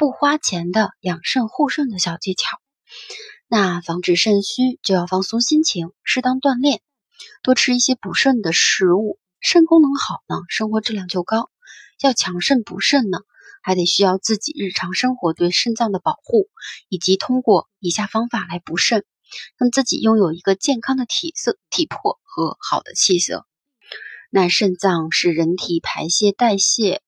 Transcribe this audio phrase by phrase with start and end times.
[0.00, 2.58] 不花钱的养肾护肾的小技巧，
[3.48, 6.80] 那防止肾虚就要放松心情，适当锻炼，
[7.42, 9.18] 多吃一些补肾的食物。
[9.40, 11.50] 肾功能好呢，生活质量就高。
[12.00, 13.18] 要强肾补肾呢，
[13.60, 16.48] 还得需要自己日常生活对肾脏的保护，
[16.88, 19.04] 以及通过以下方法来补肾，
[19.58, 23.44] 让自己拥有一个健康的体色、体魄和好的气色。
[24.30, 27.02] 那肾脏是人体排泄代谢。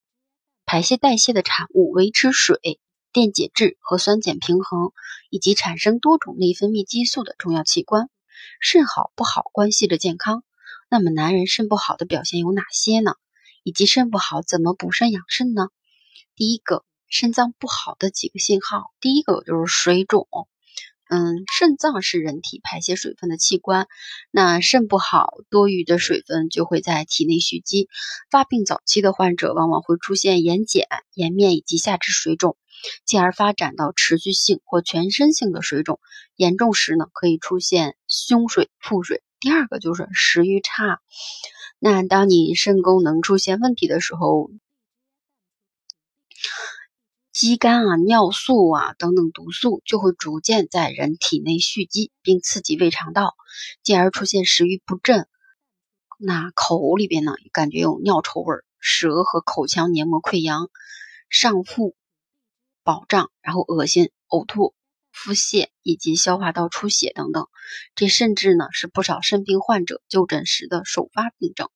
[0.64, 2.80] 排泄代谢的产物，维持水
[3.12, 4.92] 电解质和酸碱平衡，
[5.30, 8.08] 以及产生多种内分泌激素的重要器官。
[8.60, 10.44] 肾好不好关系着健康。
[10.90, 13.14] 那么，男人肾不好的表现有哪些呢？
[13.62, 15.68] 以及肾不好怎么补肾养肾呢？
[16.34, 20.26] 第一个，肾脏不好的几个信号，第一个就是水肿。
[21.08, 23.86] 嗯，肾脏是人体排泄水分的器官，
[24.30, 27.88] 那肾不好，多余的水分就会在体内蓄积。
[28.30, 32.56] 发病早期的患者往往会出现眼睑、颜面以及下肢水肿，
[33.04, 36.00] 进而发展到持续性或全身性的水肿。
[36.36, 39.22] 严重时呢，可以出现胸水、腹水。
[39.40, 41.00] 第二个就是食欲差，
[41.78, 44.50] 那当你肾功能出现问题的时候。
[47.32, 53.34] 肌酐啊、尿素啊等等毒素就会逐渐在人体内蓄积，并刺激胃肠道，
[53.82, 55.26] 进而出现食欲不振。
[56.18, 60.68] 那口里边呢，感觉有尿臭味，舌和口腔黏膜溃疡，
[61.30, 61.96] 上腹
[62.84, 64.74] 饱胀，然后恶心、呕吐、
[65.12, 67.46] 腹泻以及消化道出血等等。
[67.94, 71.68] 这甚至呢是不少肾病患者就诊时的首发病症。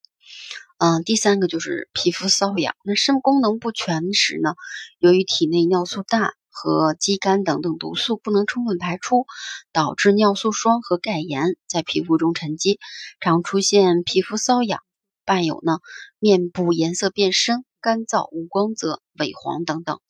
[0.78, 2.74] 嗯，第三个就是皮肤瘙痒。
[2.84, 4.54] 那肾功能不全时呢，
[4.98, 9.24] 由于体内尿素氮和肌酐等等毒素不能充分排出，
[9.72, 12.78] 导致尿素霜和钙盐在皮肤中沉积，
[13.20, 14.80] 常出现皮肤瘙痒，
[15.24, 15.78] 伴有呢
[16.18, 20.00] 面部颜色变深、干燥、无光泽、萎黄等等。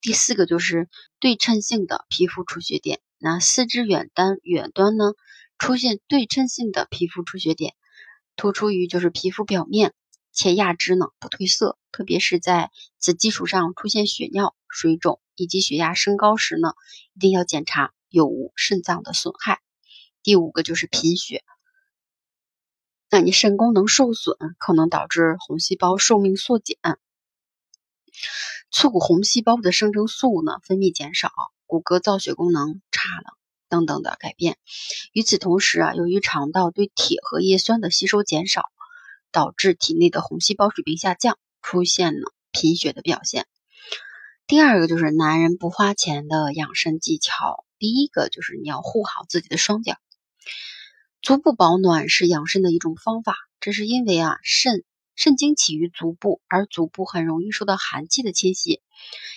[0.00, 0.88] 第四个就是
[1.18, 3.00] 对称性的皮肤出血点。
[3.18, 5.12] 那四肢远端远端呢
[5.58, 7.74] 出现对称性的皮肤出血点，
[8.36, 9.94] 突出于就是皮肤表面。
[10.32, 12.70] 且压肢呢不褪色，特别是在
[13.00, 16.72] 此基础上出现血尿、水肿以及血压升高时呢，
[17.14, 19.60] 一定要检查有无肾脏的损害。
[20.22, 21.42] 第五个就是贫血，
[23.10, 26.78] 那你肾功能受损，可能导致红细胞寿命缩减，
[28.70, 31.30] 促骨红细胞的生成素呢分泌减少，
[31.66, 33.36] 骨骼造血功能差了
[33.68, 34.58] 等等的改变。
[35.12, 38.70] 与此同时啊，由于肠道对铁和叶酸的吸收减少。
[39.32, 43.46] 导致体内的红细胞水平下降，出现了贫血的表现。
[44.48, 47.64] 第二个就是男人不花钱的养肾技巧。
[47.78, 49.94] 第一个就是你要护好自己的双脚，
[51.22, 53.36] 足部保暖是养肾的一种方法。
[53.60, 54.82] 这是因为啊，肾
[55.22, 58.80] 肾经起于足部，而足部很容易受到寒气的侵袭，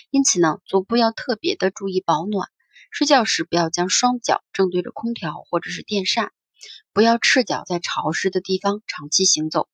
[0.08, 2.48] 因此呢，足部要特别的注意保暖。
[2.90, 6.32] 睡觉时不要将双脚正对着空调或者是电扇，
[6.94, 9.68] 不要赤脚在潮湿的地方长期行走。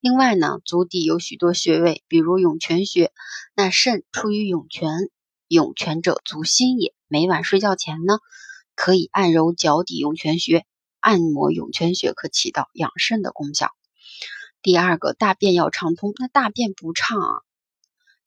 [0.00, 3.12] 另外呢，足底有许多穴位，比如涌泉穴。
[3.54, 5.10] 那肾出于涌泉，
[5.48, 6.94] 涌泉者足心也。
[7.08, 8.14] 每晚睡觉前呢，
[8.74, 10.64] 可以按揉脚底涌泉穴，
[10.98, 13.68] 按摩涌泉穴可起到养肾的功效。
[14.62, 16.14] 第二个，大便要畅通。
[16.18, 17.42] 那大便不畅啊，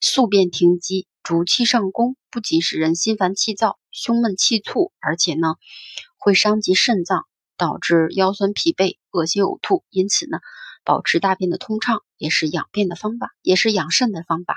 [0.00, 5.54] 宿便停积，逐气上攻，不仅使人心烦气躁、胸闷气促，而且呢，
[6.18, 7.24] 会伤及肾脏，
[7.56, 9.84] 导致腰酸疲惫、恶心呕吐。
[9.90, 10.38] 因此呢。
[10.84, 14.54] 保持大便的通畅也是养便的方法，也是养肾的方法。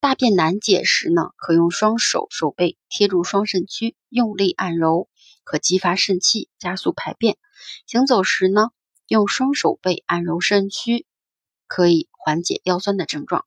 [0.00, 5.08] 大便难解时呢，可用双手手背贴住双肾区，用力按揉，
[5.44, 7.36] 可激发肾气，加速排便。
[7.86, 8.70] 行走时呢，
[9.08, 11.06] 用双手背按揉肾区，
[11.66, 13.44] 可以缓解腰酸的症状。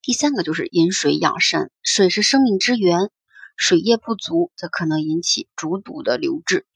[0.00, 3.10] 第三个就是饮水养肾，水是生命之源，
[3.56, 6.66] 水液不足则可能引起主堵的留置。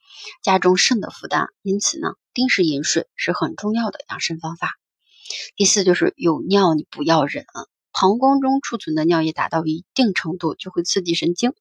[0.42, 4.72] 加重肾的负担，因此呢，定时饮水是很重要的养肾方法。
[5.56, 7.44] 第四就是有尿你不要忍，
[7.92, 11.52] 膀胱中储存的尿液达到一定程度就会刺激神经，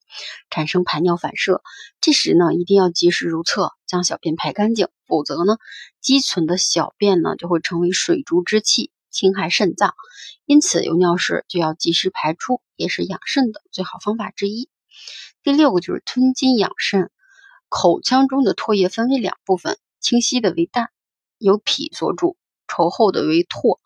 [0.49, 1.63] 产生排尿反射，
[2.01, 5.57] 这时呢一定要及时如厕，将小便排干净，否则呢
[6.01, 9.93] 积存的小便呢就会成为水浊之气，侵害肾脏。
[10.45, 14.69] 因此有尿时就要及时排出，也是养肾的最好方法之一。
[15.43, 17.11] 第六个就是吞津养肾，
[17.69, 20.89] 口腔中的唾液分为两部分，清晰的为淡，
[21.37, 22.37] 由脾所主；
[22.67, 23.79] 稠厚的为唾，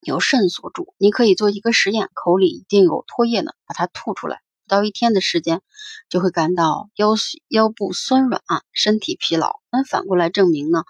[0.00, 0.94] 由肾所主。
[0.98, 4.42] 你可以做一个实验，口里一定有唾液呢，把它吐出来。
[4.74, 5.60] 到一天的时间，
[6.08, 7.14] 就会感到腰
[7.48, 8.42] 腰部酸软，
[8.72, 9.60] 身体疲劳。
[9.70, 10.82] 那反过来证明呢，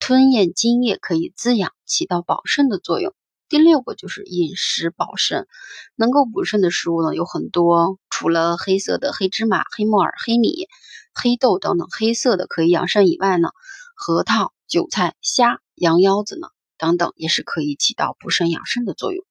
[0.00, 3.14] 吞咽津液可以滋养，起到保肾的作用。
[3.48, 5.46] 第六个就是饮食保肾，
[5.94, 10.66] 能够补肾的食物呢有很多，除了黑色的黑芝麻、黑木耳、黑米、
[11.14, 13.50] 黑豆等等黑色的可以养肾以外呢，
[13.94, 16.48] 核桃、韭菜、虾、羊腰子呢
[16.78, 19.24] 等等也是可以起到补肾养肾的作用。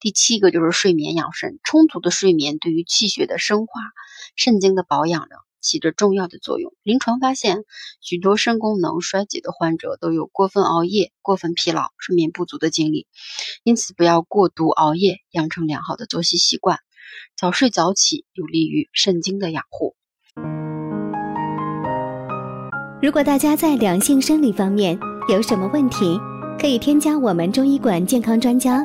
[0.00, 3.80] 第七个就是睡眠养肾，充足的睡眠对于气血的生化、
[4.36, 6.72] 肾经的保养呢起着重要的作用。
[6.82, 7.64] 临床发现，
[8.00, 13.06] 许多肾功能衰竭的患者都有过分熬夜、过分疲劳、睡眠不足的经历，
[13.62, 16.78] 因此不要过度熬夜，养成良好的作息习惯，
[17.36, 19.94] 早睡早起有利于肾经的养护。
[23.02, 26.18] 如果大家在良性生理方面有什么问题，
[26.58, 28.84] 可以添加我们中医馆健康专家。